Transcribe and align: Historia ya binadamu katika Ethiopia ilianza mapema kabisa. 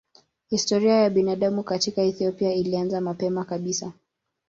Historia 0.49 0.93
ya 1.01 1.09
binadamu 1.09 1.63
katika 1.63 2.01
Ethiopia 2.01 2.53
ilianza 2.53 3.01
mapema 3.01 3.45
kabisa. 3.45 3.93